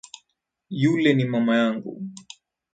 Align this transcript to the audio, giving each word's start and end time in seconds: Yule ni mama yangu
Yule 0.69 1.13
ni 1.13 1.25
mama 1.25 1.57
yangu 1.57 2.01